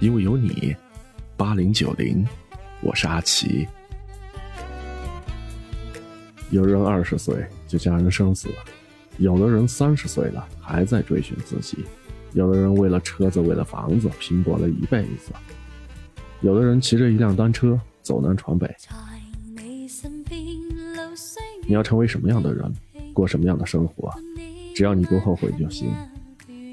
[0.00, 0.74] 因为有你，
[1.36, 2.26] 八零九零，
[2.82, 3.68] 我是阿奇。
[6.50, 8.56] 有人二十岁就嫁人生子了，
[9.18, 11.84] 有的人三十岁了还在追寻自己，
[12.32, 15.30] 有的人为了车子、为了房子拼搏了一辈子，
[16.40, 18.68] 有的人骑着一辆单车走南闯北。
[21.68, 22.74] 你要成为什么样的人，
[23.12, 24.10] 过什么样的生活，
[24.74, 25.92] 只要你不后悔就行。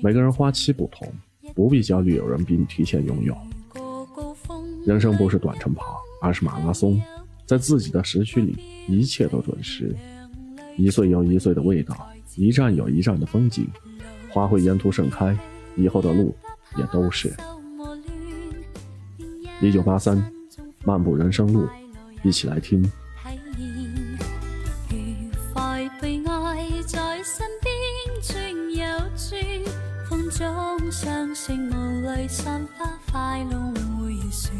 [0.02, 1.08] 每个人花期不同。
[1.54, 3.38] 不必焦虑，有人比你提前拥有。
[4.86, 7.02] 人生不是短程跑，而是马拉松，
[7.46, 8.58] 在自己的时区里，
[8.90, 9.96] 一切都准时。
[10.76, 13.68] 一岁有一岁的味道，一站有一站的风景，
[14.30, 15.38] 花会沿途盛开，
[15.78, 16.36] 以后的路
[16.78, 17.34] 也都是。
[19.62, 20.22] 一九八三，
[20.84, 21.68] 漫步人生路，
[22.22, 22.84] 一起来听。
[30.92, 33.60] 相信无泪散发快乐
[34.00, 34.52] 回旋，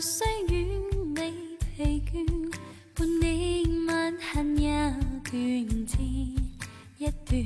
[0.00, 0.66] 虽远
[1.16, 1.30] 未
[1.76, 2.24] 疲倦，
[2.94, 5.98] 伴你漫行一段接
[6.96, 7.36] 一段。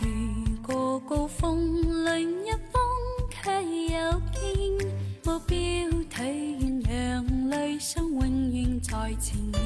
[0.00, 0.08] 如
[0.62, 2.80] 过高峰，另一峰
[3.30, 3.52] 却
[3.92, 4.42] 有见，
[5.24, 5.56] 目标
[6.08, 6.22] 体
[6.58, 9.60] 远，让理想永远在前面。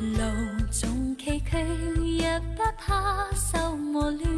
[0.00, 0.18] 路
[0.72, 4.37] 纵崎岖，也不怕受磨练。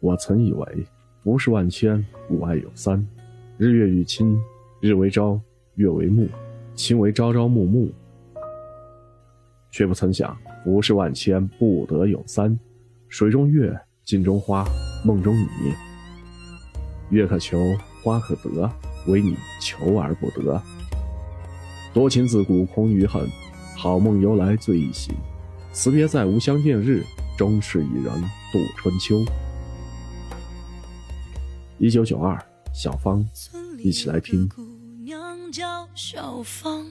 [0.00, 0.86] 我曾以为，
[1.22, 3.06] 不是万千，吾爱有三：
[3.58, 4.34] 日月与卿，
[4.80, 5.38] 日为朝，
[5.74, 6.26] 月为暮，
[6.74, 7.90] 卿为朝朝暮暮。
[9.70, 10.34] 却不曾想，
[10.64, 12.58] 不是万千，不得有三：
[13.08, 14.64] 水中月，镜中花，
[15.04, 15.46] 梦中你。
[17.10, 17.58] 月可求，
[18.02, 18.70] 花可得，
[19.06, 20.60] 唯你求而不得。
[21.92, 23.28] 多情自古空余恨，
[23.76, 25.14] 好梦由来最易醒。
[25.72, 27.04] 辞别再无相见日，
[27.36, 28.04] 终是一人
[28.50, 29.22] 度春秋。
[31.82, 32.38] 一九九二，
[32.74, 33.26] 小芳，
[33.78, 34.46] 一起来听。
[34.50, 34.62] 姑
[35.02, 36.86] 娘叫小芳，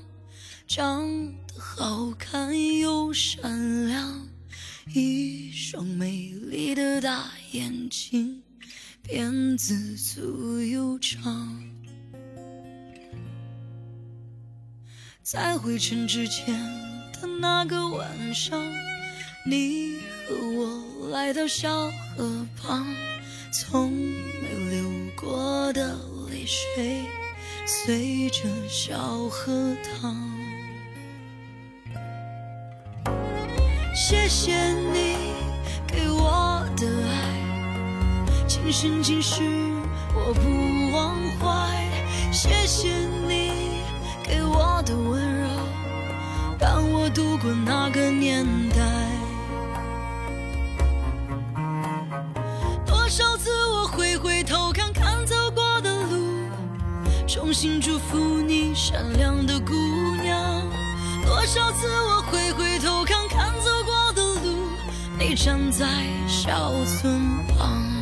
[0.66, 1.08] 长
[1.46, 4.28] 得好看又善良，
[4.88, 8.42] 一双美丽的大眼睛，
[9.08, 11.64] 辫子粗又长。
[15.22, 16.60] 在回城之前
[17.22, 18.60] 的那个晚上，
[19.46, 22.88] 你和我来到小河旁。
[23.52, 25.96] 从没流过的
[26.30, 27.04] 泪水，
[27.66, 28.96] 随着小
[29.28, 30.16] 河淌。
[33.96, 34.56] 谢谢
[34.94, 35.16] 你
[35.88, 39.42] 给我的爱，今生今世
[40.14, 41.90] 我不忘怀。
[42.32, 42.88] 谢谢
[43.28, 43.82] 你
[44.24, 45.50] 给我的温柔，
[46.60, 49.09] 伴我度过那个年代。
[57.50, 59.74] 衷心祝福你善良的姑
[60.22, 60.62] 娘。
[61.26, 64.70] 多少次我回回头看看走过的路，
[65.18, 65.88] 你站在
[66.28, 67.99] 小村旁。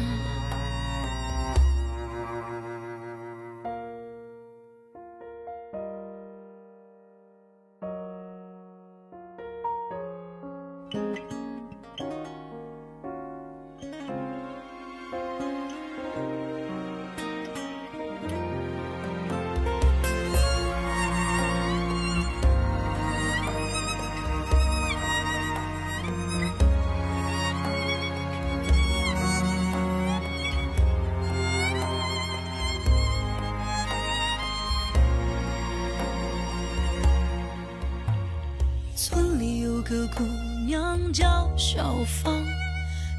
[39.88, 40.24] 个姑
[40.66, 42.44] 娘叫小芳，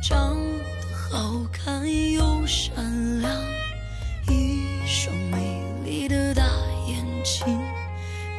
[0.02, 1.82] 长得好看
[2.12, 3.32] 又善良，
[4.28, 6.42] 一双美丽的大
[6.86, 7.58] 眼睛，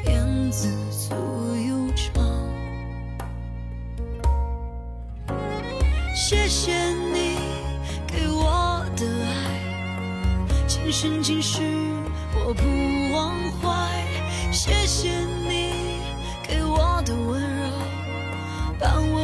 [0.05, 1.15] 辫子粗
[1.55, 2.23] 又长。
[6.15, 7.39] 谢谢你
[8.05, 9.33] 给我的爱，
[10.67, 11.63] 今生今世
[12.35, 14.05] 我不忘怀。
[14.51, 15.38] 谢谢你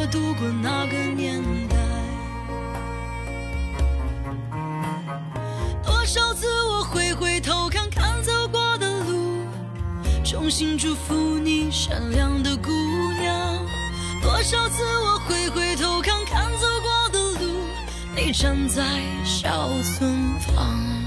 [0.06, 1.76] 度过那个年代。
[5.84, 9.44] 多少次我回回头看看走过的路，
[10.24, 12.70] 衷心祝福你善良的姑
[13.20, 13.58] 娘。
[14.22, 17.52] 多少次我回回头看看走过的路，
[18.14, 18.82] 你站在
[19.24, 21.05] 小村旁。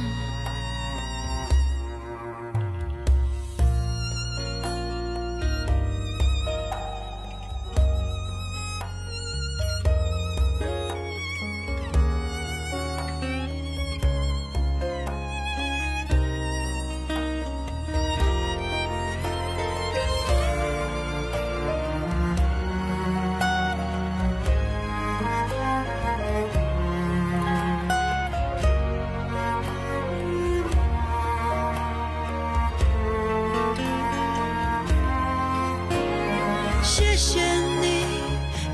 [37.00, 37.40] 谢谢
[37.80, 38.04] 你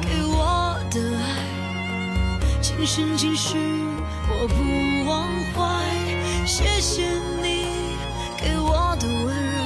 [0.02, 1.24] 给我的爱，
[2.60, 3.56] 今生今世
[4.28, 4.56] 我不
[5.08, 5.62] 忘怀。
[6.44, 7.08] 谢谢
[7.40, 7.68] 你
[8.36, 9.64] 给我的温柔，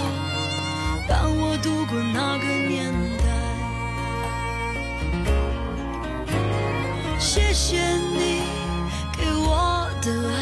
[1.08, 3.24] 伴我度过那个年代。
[7.18, 8.42] 谢谢你
[9.18, 10.38] 给我的爱，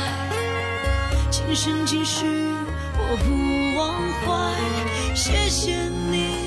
[1.30, 2.26] 今生今世
[2.98, 3.94] 我不忘
[4.26, 4.26] 怀。
[5.16, 6.47] 谢谢你